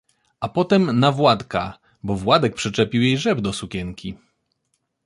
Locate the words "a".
0.39-0.49